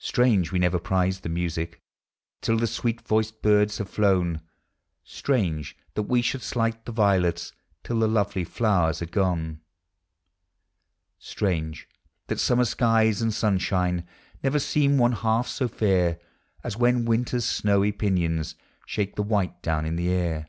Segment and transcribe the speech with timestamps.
[0.00, 1.80] Strange, we never prize the music
[2.40, 4.40] Till the sweet voiced birds have llown;
[5.04, 7.52] Strange, that we should slight the violets
[7.84, 9.60] Till the lovely tlowers are gone;
[11.20, 11.88] Strange,
[12.26, 14.04] that summer skies and sunshine
[14.42, 16.18] Never seem one half so fair
[16.64, 20.48] As when winters snowy pinions Shake the white down in the air.